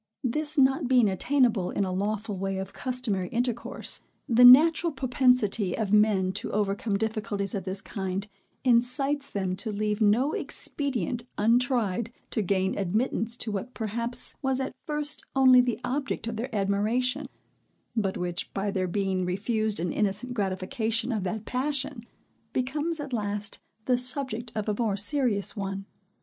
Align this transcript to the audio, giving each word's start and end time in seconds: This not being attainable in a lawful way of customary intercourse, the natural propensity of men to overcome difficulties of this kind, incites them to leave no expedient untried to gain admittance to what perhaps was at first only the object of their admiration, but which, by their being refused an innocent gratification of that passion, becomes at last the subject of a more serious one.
This 0.23 0.57
not 0.57 0.87
being 0.87 1.07
attainable 1.07 1.69
in 1.69 1.85
a 1.85 1.91
lawful 1.91 2.35
way 2.35 2.57
of 2.57 2.73
customary 2.73 3.27
intercourse, 3.27 4.01
the 4.27 4.43
natural 4.43 4.91
propensity 4.91 5.77
of 5.77 5.93
men 5.93 6.31
to 6.31 6.51
overcome 6.51 6.97
difficulties 6.97 7.53
of 7.53 7.65
this 7.65 7.81
kind, 7.81 8.27
incites 8.63 9.29
them 9.29 9.55
to 9.57 9.71
leave 9.71 10.01
no 10.01 10.33
expedient 10.33 11.27
untried 11.37 12.11
to 12.31 12.41
gain 12.41 12.75
admittance 12.79 13.37
to 13.37 13.51
what 13.51 13.75
perhaps 13.75 14.37
was 14.41 14.59
at 14.59 14.73
first 14.87 15.23
only 15.35 15.61
the 15.61 15.79
object 15.83 16.25
of 16.27 16.35
their 16.35 16.49
admiration, 16.55 17.27
but 17.95 18.17
which, 18.17 18.51
by 18.55 18.71
their 18.71 18.87
being 18.87 19.23
refused 19.23 19.79
an 19.79 19.91
innocent 19.93 20.33
gratification 20.33 21.11
of 21.11 21.23
that 21.25 21.45
passion, 21.45 22.03
becomes 22.53 22.99
at 22.99 23.13
last 23.13 23.61
the 23.85 23.99
subject 23.99 24.51
of 24.55 24.67
a 24.67 24.73
more 24.81 24.97
serious 24.97 25.55
one. 25.55 25.85